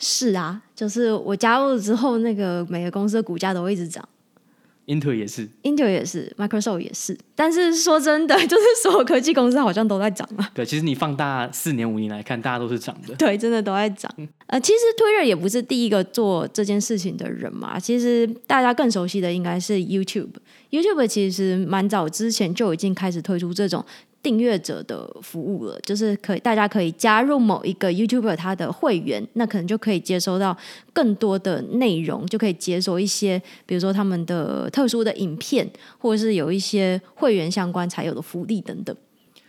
[0.00, 4.02] 是啊，就是我加入之后，那个每个公司的股价都会一直涨。
[4.86, 7.16] Intel 也是，Intel 也是，Microsoft 也是。
[7.36, 10.50] 但是说真的， 就是所有科技公司好像都在涨啊。
[10.52, 13.14] 对，其实你放大四年五年来看，大家都是涨的。
[13.14, 14.12] 对，真的都在涨。
[14.46, 17.78] 呃，其实 Twitter 也不是第一个做这件事情的人嘛。
[17.78, 20.30] 其实大家更熟悉的应该是 YouTube。
[20.70, 23.84] YouTube 其实蛮早之前就已经开始推出这种。
[24.22, 30.56] 订阅者的服务了，就是可以，大家可以加入某一个 YouTuber 他的会员，那可能就可以接收到
[30.92, 35.66] 更多的内容，就可以解锁一些，比如说他们的特殊的影片，
[35.98, 38.94] 或者是有一些会员相关才有的福利等等。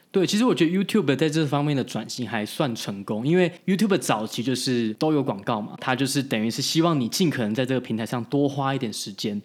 [0.09, 9.41] 对，其实我觉得 YouTube 在这方面的转型还算成功，因为 YouTube 早期就是都有广告嘛，它就是等于是希望你尽可能在这个平台上多花一点时间。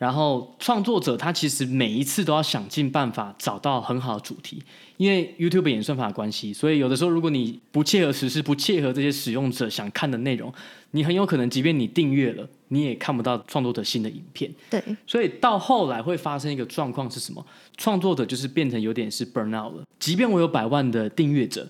[0.00, 4.62] 然后创作者他其实每一次都要想尽办法找到很好的主题，
[4.96, 10.50] 因为 YouTube 演算法的关系，所以有的时候如果你不切合时事，不切合这些使用者想看的内容，
[10.92, 14.50] 你很有可能即便你订阅了，你也看不到创作者新的影片。
[14.70, 17.44] 对，所以到后来会发生一个状况是什么？
[17.76, 21.68] 创作者就是变成有点是 burn out 了，即便我有百万的订阅者。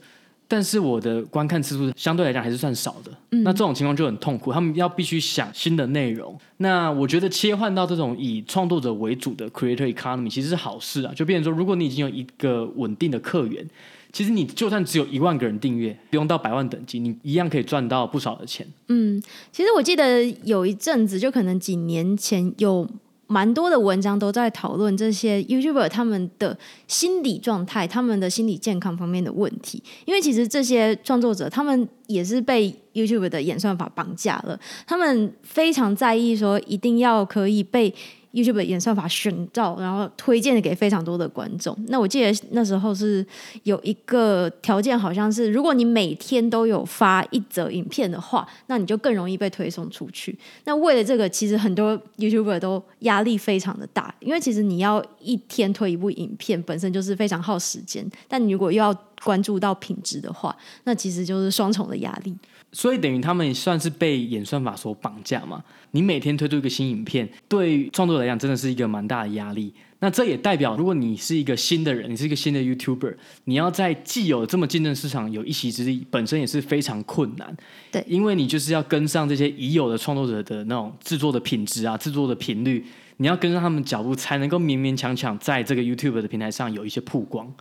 [0.53, 4.53] 但是我的观看次数相对来讲还是算少的，嗯，那这种情况就很痛苦。
[4.53, 6.37] 他们要必须想新的内容。
[6.57, 11.13] 那我觉得切换到这种以创作者为主的 creator economy 其实是好事啊。
[11.15, 13.65] 就变成说，如果你已经有一个稳定的客源，
[14.13, 18.67] 其实你就算只有一万个人订阅，不用到百万等级，你一样可以赚到不少的钱。
[18.89, 22.89] 嗯，其实我记得有一阵子，就可能几年前有。
[23.33, 37.95] 蛮多的文章都在讨论这些 YouTuber 他们的心理状态、他们的心理健康方面的问题，因为其实这些创作者他们也是被 YouTube 的演算法绑架了，他们非常在意说一定要可以被
[38.33, 41.77] YouTube 的演算法选到，然后推荐给非常多的观众。
[41.89, 43.27] 那我记得那时候是
[43.65, 50.39] 有一个条件，好像是如果你每天都有发一则影片的话，那你就更容易被推送出去。
[50.65, 58.09] 那为了这个，其实很多 YouTuber 都压力非常的大，因为其实你要一天推一部影片，本身就是非常耗时间。
[58.29, 62.35] 但你如果又要关注到品质的话，那其实就是双重的压力。
[62.73, 65.63] 所以等于他们算是被演算法所绑架嘛？
[65.91, 69.75] 你每天推出一个新影片，对创作者来讲真的是一个蛮大的压力。
[70.03, 77.55] 那这也代表，如果你是一个新的人，你是一个新的 YouTuber，你要在既有这么竞争市场有一席之地，本身也是非常困难。
[77.91, 82.87] 对，因为你就是要跟上这些已有的创作者的那种制作的品质啊，制作的频率，
[83.19, 87.53] 你要跟上他们脚步，才能够勉勉强强在这个 YouTube 的平台上有一些曝光。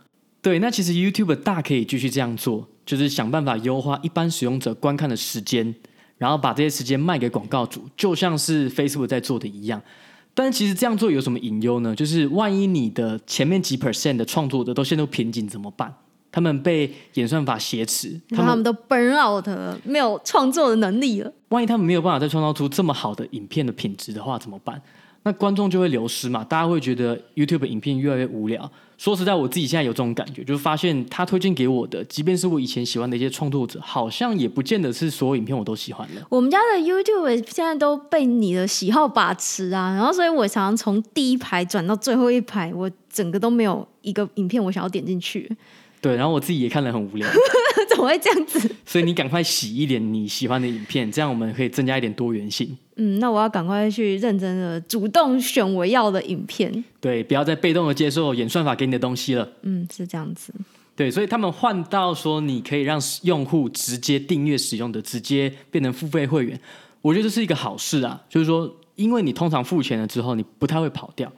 [0.42, 5.74] 对，那其实 YouTube 大可以继续这样做，就是想办法优化一般使用者观看的时间，
[6.16, 9.80] 然后把这些时间卖给广告主，就像是 Facebook 在做的一样。
[10.32, 11.94] 但其实这样做有什么隐忧呢？
[11.94, 15.92] 就是万一你的前面几 percent 的创作者都陷入瓶颈怎么办？
[16.32, 21.32] 他们被演算法挟持，他们，他们都 burn out 了，没有创作的能力了。
[21.48, 24.80] 万一他们没有办法再创造出这么好的影片的品质的话，怎么办？
[25.24, 28.70] 那观众就会流失嘛，大家会觉得 YouTube 影片越来越无聊。
[29.00, 36.20] 说实在，我自己现在有这种感觉，就是发现他推荐给我的，即便是我以前喜欢的一些创作者，好像也不见得是所有影片我都喜欢的。
[36.28, 45.50] 我们家的 YouTube 现在都被你的喜好把持啊，然后所以我常常从第一排转到最后一排，我整个都没有一个影片我想要点进去。
[46.00, 47.28] 对，然后我自己也看了很无聊，
[47.88, 48.74] 怎么会这样子？
[48.86, 52.76] 所以你赶快洗一点你喜欢的影片，这样我们可以增加一点多元性。
[52.96, 56.84] 嗯，那我要赶快去认真的主动选我要的影片。
[57.00, 59.46] 对，不要再被动的接受演算法给你的东西了。
[59.62, 60.54] 嗯，是这样子。
[60.96, 66.58] 对，所以他们换到说，你可以让用户直接订阅使用的，直接变成付费会员，
[67.02, 68.22] 我觉得这是一个好事啊。
[68.28, 71.30] 就是说，因为你通常付钱了之后，你不太会跑掉。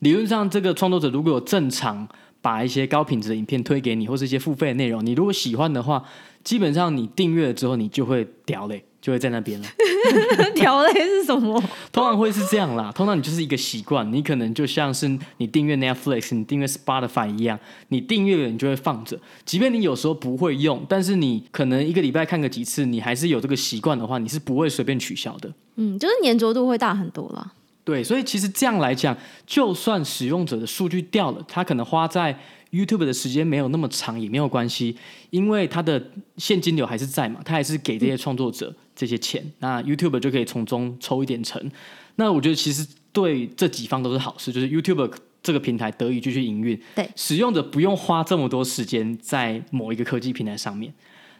[0.00, 2.06] 理论上，这个创作者如果有正常。
[2.42, 6.04] 把一些高品质的影片推给你，或是一些付费的内容，你如果喜欢的话，
[6.44, 9.68] 基本上你订阅了之后，你就会掉泪，就会在那边了。
[10.56, 11.62] 屌嘞是什么？
[11.92, 17.56] 通常会是这样啦，通常你就是一个习惯，你可能就像是你订阅 Netflix、你订阅 Spotify 一样，
[17.88, 25.52] 你订阅了你就会放着，即便你有时候不会用，但是你可能一个礼拜看个几次，你还是有这个习惯的话，你是不会随便取消的。
[25.76, 27.52] 嗯，就是粘着度会大很多啦。
[27.84, 32.38] 对，所以其实这样来讲，就算使用者的数据掉了，他可能花在
[32.70, 34.96] YouTube 的时间没有那么长也没有关系，
[35.30, 36.00] 因为他的
[36.36, 41.60] 现金流还是在嘛，他还是给这些创作者这些钱，嗯、那 YouTube 就可以从中抽一点成。
[42.16, 50.94] 那我觉得其实对这几方都是好事，就是 YouTube 这个平台得以继续营运，对，使用者不用花这么多时间在某一个科技平台上面，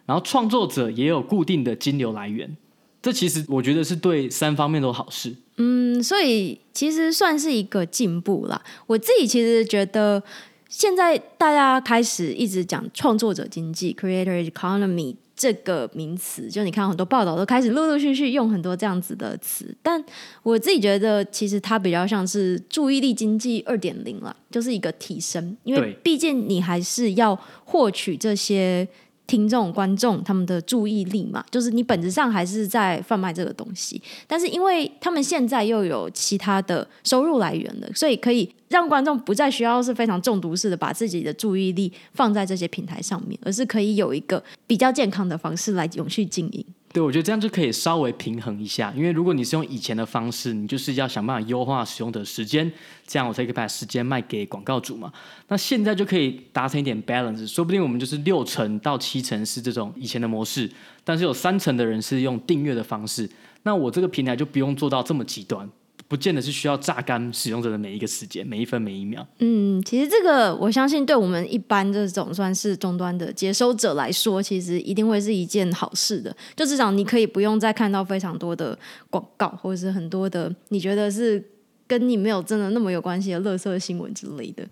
[0.07, 2.57] 然后创作者也有固定的金流来源。
[3.03, 5.35] 这其实我觉得是对三方面都好事。
[5.57, 8.63] 嗯，所以其实算是一个进步啦。
[8.87, 10.23] 我自己其实觉得，
[10.69, 19.75] 现在大家开始一直讲创作者经济 （creator economy） 这个名词，就你看很多报道都开始陆陆续续用很多这样子的词。
[19.83, 20.03] 但
[20.45, 25.57] 我自己觉得，其实它比较像是注意力经济二点零了，就是一个提升。
[25.65, 28.87] 因为毕竟你还是要获取这些。
[29.27, 46.65] 听众、观众他们的注意力嘛，就是你本质上还是在贩卖这个东西，但是因为他们现在又有其他的收入来源了，所以可以让观众不再需要是非常中毒式的把自己的注意力放在这些平台上面，而是可以有一个比较健康的方式来永续经营。
[46.93, 52.71] 对，我觉得这样就可以稍微平衡一下，因为如果你是用以前的方式，你就是要想办法优化使用的时间，
[53.07, 55.11] 这样我才可以把时间卖给广告主嘛。
[55.49, 60.71] 那现在就可以达成一点 balance，说不定我们就是六成到七成是这种以前的模式，
[61.03, 63.27] 但是有三成的人是用订阅的方式，
[63.63, 65.67] 那我这个平台就不用做到这么极端。
[66.13, 69.27] 不见得是需要榨干使用者的每一个时间、每一分每一秒。
[69.39, 76.37] 嗯，其实这个我相信，对我们一般这种算是终端的接收者来说，其实一定会是一件好事的。
[76.55, 81.43] 就至少你可以不用再看到非常多的广告，或者是很多的你觉得是
[81.87, 84.69] 跟你没有真的那么有关系的垃圾新闻之类的。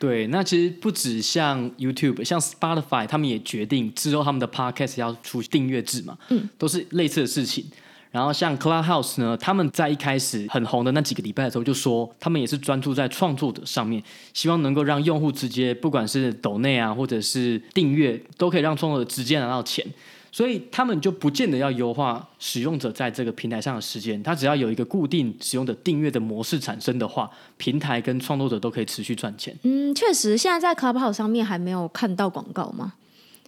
[0.00, 7.66] 对，那其实不止像 YouTube，像 Spotify，他们也决定之后他们的 Podcast 要出订阅制嘛，嗯，都是类似的事情。
[8.10, 14.02] 然后像 Clubhouse 呢，他们在一开始很红的那几个礼拜的时候，就说他们也是专注在创作者上面，
[14.34, 19.86] 希望能够让用户直接，不管是抖内啊，或者是订阅，都可以让创作者直接拿到钱。
[20.32, 29.52] 所以他们就不见得要优化使用者在这个平台上的时间，他只要有一个固定使用者订阅的模式产生的话，平台跟创作者都可以持续赚钱。
[29.64, 32.92] 嗯，确实，现在在 Clubhouse 上面还没有看到广告吗？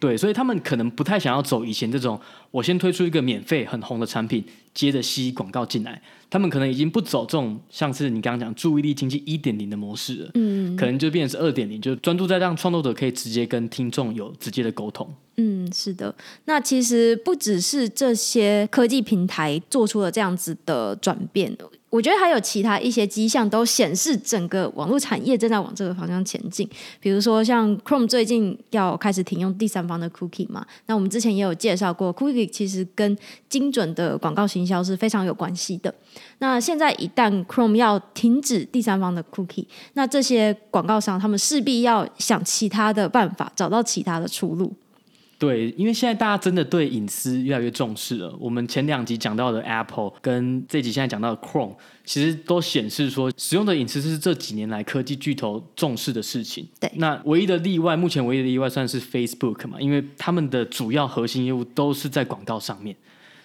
[0.03, 4.45] 对，所以他们可能不太想要走以前这种，我先推出一个免费很红的产品，
[4.75, 6.03] 接着吸广告进来。
[6.29, 15.09] 他们可能已经不走这种像是你刚刚讲注意力经济一点零的模式了，嗯，可能就变成是二点零，就专注在让创作者可以直接跟听众有直接的沟通。
[15.37, 16.14] 嗯，是的。
[16.45, 21.57] 那其实不只是这些科技平台做出了这样子的转变。
[21.89, 26.66] 我觉得还有其他一些迹象都显示整个网络产业正在往这个方向前进。
[27.01, 33.14] 比如说，像 Chrome 最近要开始停用第三方的 Cookie 嘛，那我们之前也有介绍过，Cookie 其实跟
[33.51, 35.95] 精准的广告行销是非常有关系的。
[36.39, 44.72] 那现在一旦 Chrome 要停止第三方的 Cookie，那这些广告商他们势必要想其他的办法，找到其他的出路。
[45.43, 48.32] 对，因为现在大家真的对隐私越来越重视了。
[48.38, 51.74] 我们前两集讲到的 Apple，跟这集现在讲到的 Chrome，
[52.05, 56.68] 其实都显示说，使用的隐私是这几年来科技巨头重视的事情。
[56.78, 62.95] 对，那唯一的例外，目前唯一的例外算是 Facebook 嘛，因为他们的主要核心业务都是在广告上面，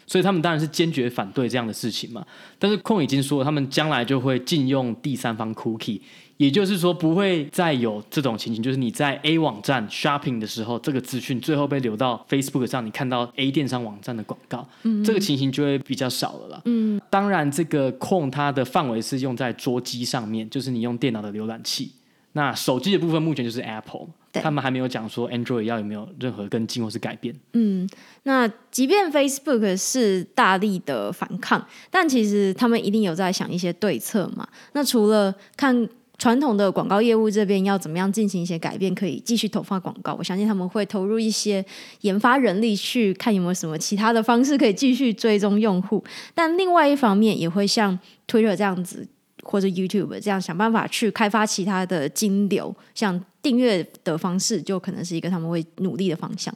[0.06, 2.24] 所以他们当然是坚决反对这样的事情嘛。
[2.60, 6.02] 但是 Chrome 已经说了，他们将来就会禁用第三方 Cookie。
[6.38, 16.62] 也就是说，不会再有这种情形，就是你在 A 网站 shopping 的时候，这个资讯最后被流到 Facebook 上，你看到 A 电商网站的广告，嗯，这个情形就会比较少了啦。
[16.66, 21.92] 嗯，当然，这个 Chrome 它的范围是用在桌机上面，就是你用电脑的浏览器。
[22.34, 27.34] 那手机的部分目前就是 Apple，他们还没有讲说 Android 要有没有任何跟进或是改变。
[27.54, 27.90] 嗯，
[28.24, 34.48] 那即便 Facebook 是大力的反抗，但其实他们一定有在想一些对策嘛。
[34.74, 35.90] 那除了看。
[36.18, 40.16] 传统的广告业务这边要怎么样进行一些改变，可以继续投放广告？
[40.16, 41.64] 我相信他们会投入一些
[42.02, 46.04] 研发人力去看有没有什么其他的方式可以继续追踪用户。
[46.34, 47.98] 但另外一方面，也会像
[48.28, 49.08] Twitter 这样子
[49.44, 56.54] 或者 YouTube 这样想办法去开发其他的金流，像订阅的方式，就可能是一个他们会努力的方向。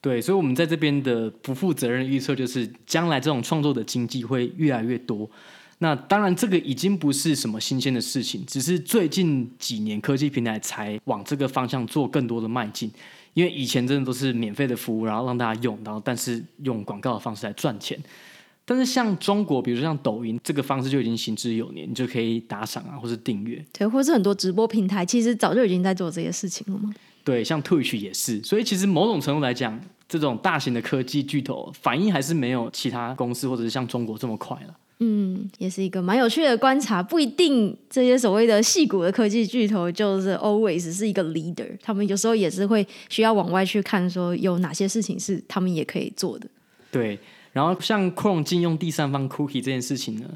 [0.00, 5.30] 对，所以，我们在这边的不负责任预测就是，将来这种创作的经济会越来越多。
[5.84, 12.90] 那当然，这个已经不是什么新鲜的事情，只是最近几年科技平台才往这个方向做更多的迈进。
[13.34, 18.02] 因为以前真的都是免费的服务，然后让大家用，然后但是用广告的方式来赚钱。
[18.64, 23.62] 但是像中国，比如说像抖音这个方式就已经行之有年，你就可以打赏啊，或是订阅。
[23.70, 26.94] 对，或是很多直播平台其实早就已经在做这些事情了吗？
[27.22, 28.42] 对，像 Twitch 也是。
[28.42, 29.78] 所以其实某种程度来讲，
[30.08, 34.74] 这种大型的科技巨头反应还是没有其他公司或者是像中国这么快了。
[35.00, 37.02] 嗯，也是一个蛮有趣的观察。
[37.02, 46.46] 不一定这些所谓的矽谷的科技巨头就是 always 是一个 leader，他们有时候也是会需要往外去看，说有哪些事情是他们也可以做的。
[46.90, 47.18] 对，
[47.52, 50.28] 然后像 Chrome 禁用第三方 cookie 这件事情呢，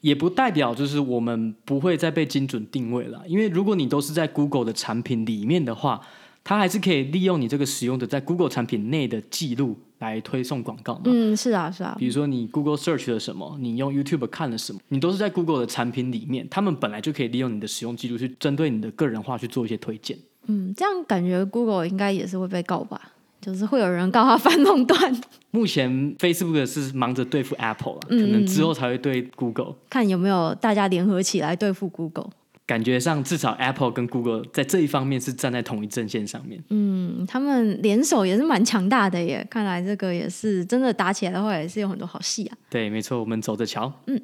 [0.00, 6.00] 也不代表就是我们不会再被精准定位了，因为如果你都是在 Google 的产品里面的话。
[6.44, 11.00] 它还是可以利用你这个使用的在 Google 产品内的记录来推送广告嘛？
[11.06, 11.96] 嗯，是啊，是啊。
[11.98, 20.18] 比如说你 Google Search 了什么，你用 YouTube 看了什么，你都是在 Google 的产品里面，他们本来就可以利用你的使用记录去针对你的个人化去做一些推荐。
[20.46, 23.00] 嗯，这样感觉 Google 应该也是会被告吧？
[23.40, 25.20] 就是会有人告他反垄断。
[25.50, 32.30] 目前 Facebook 是忙着对付 Apple 了，可能之后才会对 Google，嗯，看有没有大家联合起来对付 Google。
[32.66, 36.62] 感觉上，至少 Apple 跟 Google 在这一方面是站在同一阵线上面。
[36.70, 39.46] 嗯，他们联手也是蛮强大的耶。
[39.50, 42.56] 看来这个也是真的打起来的话，也是有很多好戏啊。
[42.70, 43.92] 对，没错，我们走着瞧。
[44.06, 44.20] 嗯，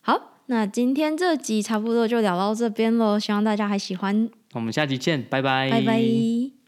[0.00, 4.28] 好，那今天这集差不多就聊到这边喽，希望大家还喜欢。
[4.54, 5.70] 我们下集见，拜拜。
[5.70, 6.63] 拜拜。